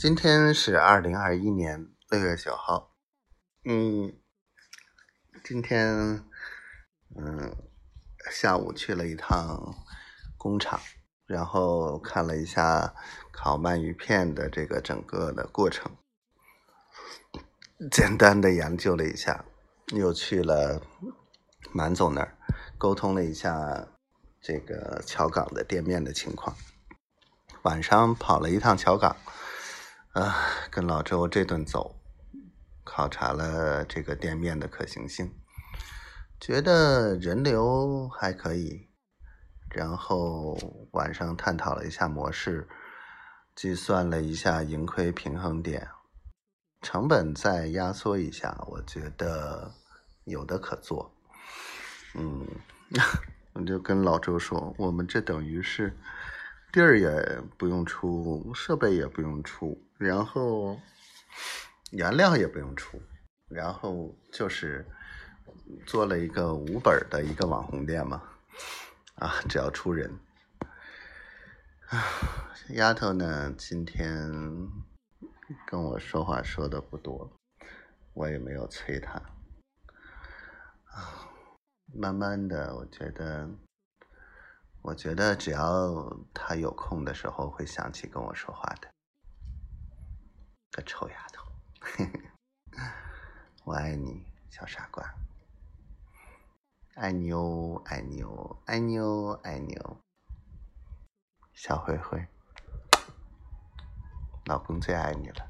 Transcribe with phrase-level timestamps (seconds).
[0.00, 2.96] 今天是二零二一年六月九号。
[3.66, 4.18] 嗯，
[5.44, 6.24] 今天
[7.14, 7.54] 嗯
[8.30, 9.74] 下午去了一趟
[10.38, 10.80] 工厂，
[11.26, 12.94] 然后看了一下
[13.30, 15.94] 烤鳗鱼片的这个整个的过程，
[17.90, 19.44] 简单的研究了一下，
[19.88, 20.80] 又去了
[21.72, 22.38] 满总那儿
[22.78, 23.86] 沟通了一下
[24.40, 26.56] 这个桥港的店面的情况。
[27.64, 29.14] 晚上跑了一趟桥港。
[30.12, 30.34] 啊，
[30.72, 31.94] 跟老周这顿走，
[32.82, 35.32] 考察了这个店面的可行性，
[36.40, 38.88] 觉得人流还可以，
[39.70, 40.58] 然后
[40.90, 42.68] 晚上探讨了一下模式，
[43.54, 45.88] 计算了一下盈亏平衡点，
[46.82, 49.72] 成本再压缩一下，我觉得
[50.24, 51.14] 有的可做。
[52.14, 52.44] 嗯，
[53.54, 55.96] 我就跟老周说，我们这等于是。
[56.72, 60.78] 地儿也不用出，设备也不用出，然后
[61.90, 63.02] 原料也不用出，
[63.48, 64.86] 然后就是
[65.84, 68.22] 做了一个无本的一个网红店嘛，
[69.16, 70.16] 啊，只要出人。
[71.88, 71.98] 啊，
[72.68, 74.30] 丫头呢，今天
[75.66, 77.28] 跟我说话说的不多，
[78.14, 79.14] 我也没有催她。
[80.84, 81.28] 啊，
[81.92, 83.50] 慢慢的，我觉得。
[84.82, 88.88] 我觉得只要他有空的时候会想起跟我说话的，
[90.70, 91.52] 个臭丫头，
[93.64, 95.04] 我爱你，小傻瓜，
[96.94, 99.98] 爱你哦，爱你哦，爱你哦，爱你哦，
[101.52, 102.26] 小灰灰，
[104.46, 105.49] 老公最爱你了。